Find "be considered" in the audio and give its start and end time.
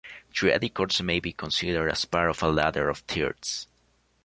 1.19-1.87